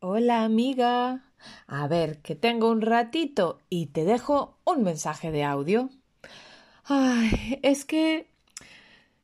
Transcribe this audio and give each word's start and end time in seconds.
Hola 0.00 0.44
amiga. 0.44 1.24
A 1.66 1.88
ver, 1.88 2.18
que 2.22 2.36
tengo 2.36 2.70
un 2.70 2.82
ratito 2.82 3.58
y 3.68 3.86
te 3.86 4.04
dejo 4.04 4.56
un 4.64 4.84
mensaje 4.84 5.32
de 5.32 5.42
audio. 5.42 5.90
Ay, 6.84 7.58
es 7.62 7.84
que 7.84 8.30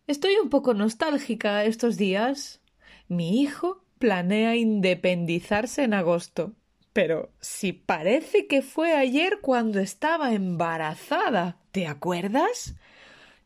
estoy 0.08 0.34
un 0.42 0.50
poco 0.50 0.74
nostálgica 0.74 1.64
estos 1.64 1.96
días. 1.96 2.60
Mi 3.06 3.40
hijo 3.40 3.84
planea 4.00 4.56
independizarse 4.56 5.85
en 5.85 5.95
agosto. 5.95 6.54
Pero 6.93 7.31
si 7.41 7.72
parece 7.72 8.49
que 8.49 8.61
fue 8.61 8.95
ayer 8.95 9.38
cuando 9.43 9.79
estaba 9.79 10.33
embarazada. 10.33 11.56
¿Te 11.71 11.87
acuerdas? 11.87 12.75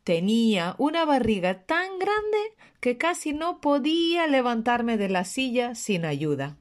Tenía 0.02 0.76
una 0.78 1.04
barriga 1.04 1.64
tan 1.64 1.98
grande 1.98 2.38
que 2.80 2.96
casi 2.96 3.34
no 3.34 3.60
podía 3.60 4.26
levantarme 4.26 4.96
de 4.96 5.10
la 5.10 5.26
silla 5.26 5.74
sin 5.74 6.06
ayuda. 6.06 6.56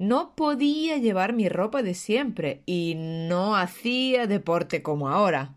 No 0.00 0.34
podía 0.34 0.96
llevar 0.96 1.34
mi 1.34 1.50
ropa 1.50 1.82
de 1.82 1.92
siempre 1.92 2.62
y 2.64 2.94
no 2.96 3.54
hacía 3.54 4.26
deporte 4.26 4.82
como 4.82 5.10
ahora. 5.10 5.56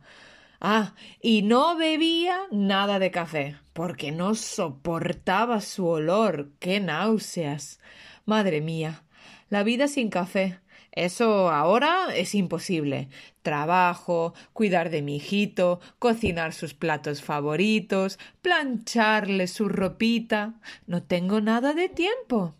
Ah, 0.60 0.96
y 1.22 1.44
no 1.44 1.78
bebía 1.78 2.42
nada 2.52 3.00
de 3.00 3.10
café, 3.10 3.56
porque 3.72 4.12
no 4.12 4.36
soportaba 4.36 5.62
su 5.62 5.88
olor. 5.88 6.50
¡Qué 6.60 6.82
náuseas! 6.82 7.80
Madre 8.26 8.60
mía. 8.60 9.04
La 9.50 9.64
vida 9.64 9.88
sin 9.88 10.10
café. 10.10 10.60
Eso 10.92 11.50
ahora 11.50 12.14
es 12.14 12.36
imposible. 12.36 13.08
Trabajo, 13.44 14.34
cuidar 14.52 14.90
de 14.90 15.02
mi 15.04 15.16
hijito, 15.16 15.80
cocinar 16.00 16.52
sus 16.52 16.74
platos 16.74 17.22
favoritos, 17.22 18.20
plancharle 18.42 19.48
su 19.48 19.70
ropita. 19.70 20.56
No 20.86 21.02
tengo 21.02 21.40
nada 21.40 21.74
de 21.74 21.88
tiempo. 21.88 22.56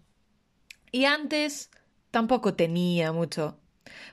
Y 0.94 1.04
antes 1.04 1.70
tampoco 2.12 2.54
tenía 2.54 3.12
mucho 3.12 3.58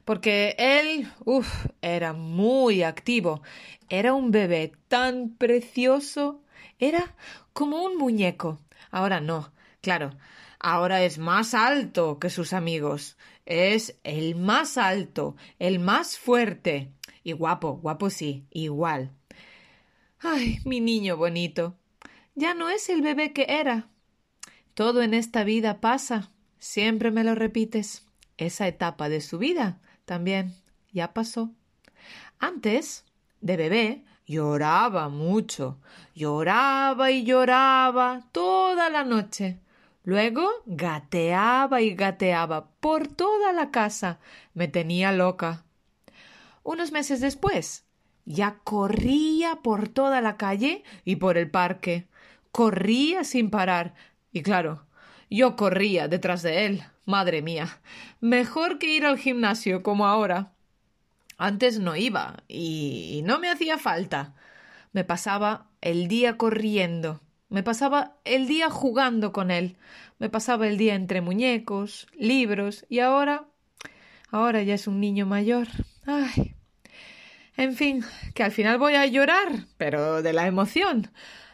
porque 0.05 0.55
él, 0.59 1.09
uff, 1.25 1.67
era 1.83 2.13
muy 2.13 2.83
activo. 2.83 3.43
Era 3.89 4.15
un 4.15 4.31
bebé 4.31 4.73
tan 4.89 5.37
precioso. 5.37 6.43
Era 6.79 7.15
como 7.53 7.85
un 7.85 7.97
muñeco. 7.97 8.61
Ahora 8.91 9.21
no, 9.21 9.53
claro. 9.81 10.11
Ahora 10.59 11.03
es 11.03 11.19
más 11.19 11.55
alto 11.55 12.19
que 12.19 12.31
sus 12.31 12.53
amigos. 12.53 13.17
Es 13.47 13.99
el 14.05 14.37
más 14.37 14.79
alto, 14.79 15.37
el 15.59 15.79
más 15.79 16.19
fuerte. 16.19 16.91
Y 17.23 17.33
guapo, 17.33 17.75
guapo 17.77 18.11
sí, 18.11 18.47
igual. 18.51 19.13
Ay, 20.19 20.59
mi 20.65 20.81
niño 20.81 21.17
bonito. 21.17 21.77
Ya 22.35 22.55
no 22.55 22.69
es 22.69 22.89
el 22.89 23.03
bebé 23.03 23.33
que 23.33 23.47
era. 23.49 23.89
Todo 24.75 25.03
en 25.03 25.15
esta 25.15 25.45
vida 25.45 25.81
pasa. 25.81 26.31
Siempre 26.61 27.11
me 27.11 27.25
lo 27.25 27.35
repites. 27.35 28.07
Esa 28.37 28.69
etapa 28.69 29.09
de 29.09 29.21
su 29.21 29.39
vida 29.39 29.81
también 30.05 30.55
ya 30.93 31.13
pasó. 31.13 31.51
Antes, 32.39 33.05
de 33.41 33.57
bebé, 33.57 34.05
lloraba 34.27 35.09
mucho, 35.09 35.79
lloraba 36.15 37.11
y 37.11 37.25
lloraba 37.25 38.29
toda 38.33 38.91
la 38.91 39.05
noche. 39.05 39.59
Luego 40.05 40.49
gateaba 40.67 41.81
y 41.81 41.95
gateaba 41.95 42.71
por 42.81 43.09
toda 43.09 43.53
la 43.53 43.71
casa. 43.71 44.21
Me 44.55 44.69
tenía 44.69 45.13
loca. 45.13 45.65
Unos 46.63 46.93
meses 46.93 47.21
después, 47.21 47.85
ya 48.27 48.59
corría 48.65 49.57
por 49.57 49.89
toda 49.89 50.21
la 50.21 50.37
calle 50.37 50.85
y 51.05 51.17
por 51.17 51.39
el 51.39 51.51
parque. 51.51 52.07
Corría 52.53 53.25
sin 53.25 53.51
parar. 53.51 53.95
Y 54.33 54.43
claro, 54.43 54.87
yo 55.31 55.57
corría 55.57 56.09
detrás 56.09 56.43
de 56.43 56.67
él. 56.67 56.83
Madre 57.07 57.41
mía. 57.41 57.81
Mejor 58.21 58.79
que 58.79 58.95
ir 58.95 59.07
al 59.07 59.19
gimnasio 59.19 59.83
como 59.83 60.07
ahora. 60.07 60.53
Antes 61.39 61.79
no 61.79 61.97
iba 61.97 62.43
y 62.49 63.23
no 63.25 63.39
me 63.39 63.49
hacía 63.49 63.79
falta. 63.79 64.35
Me 64.93 65.05
pasaba 65.05 65.69
el 65.81 66.09
día 66.09 66.37
corriendo. 66.37 67.21
Me 67.49 67.63
pasaba 67.63 68.17
el 68.25 68.47
día 68.47 68.71
jugando 68.71 69.33
con 69.33 69.51
él. 69.51 69.77
Me 70.19 70.29
pasaba 70.29 70.69
el 70.69 70.77
día 70.77 70.95
entre 70.95 71.21
muñecos, 71.21 72.07
libros 72.17 72.85
y 72.89 72.99
ahora. 72.99 73.47
Ahora 74.31 74.63
ya 74.63 74.75
es 74.75 74.87
un 74.87 75.01
niño 75.01 75.27
mayor. 75.27 75.69
Ay. 76.07 76.55
En 77.57 77.75
fin, 77.75 78.05
que 78.35 78.43
al 78.43 78.53
final 78.53 78.79
voy 78.79 78.95
a 78.95 79.07
llorar, 79.07 79.67
pero 79.77 80.23
de 80.23 80.33
la 80.33 80.47
emoción. 80.47 81.11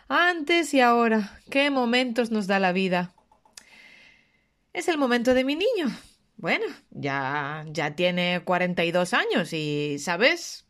Antes 0.09 0.75
y 0.75 0.81
ahora. 0.81 1.41
Qué 1.51 1.71
momentos 1.71 2.31
nos 2.31 2.47
da 2.47 2.59
la 2.59 2.73
vida. 2.73 3.13
Es 4.77 4.89
el 4.89 4.99
momento 4.99 5.33
de 5.33 5.43
mi 5.43 5.55
niño. 5.55 5.87
Bueno, 6.37 6.67
ya, 6.91 7.65
ya 7.69 7.97
tiene 7.97 8.43
42 8.45 9.15
años 9.15 9.55
y, 9.55 9.99
¿sabes? 9.99 10.67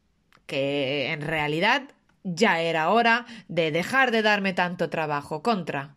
Que 0.46 1.10
en 1.10 1.22
realidad 1.22 1.88
ya 2.22 2.60
era 2.60 2.90
hora 2.90 3.26
de 3.48 3.72
dejar 3.72 4.12
de 4.12 4.22
darme 4.22 4.52
tanto 4.52 4.90
trabajo 4.90 5.42
contra. 5.42 5.96